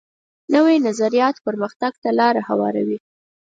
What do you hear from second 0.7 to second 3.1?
نظریات پرمختګ ته لار هواروي